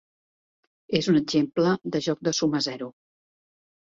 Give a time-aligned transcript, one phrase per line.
[1.01, 2.89] És un exemple de joc de suma zero.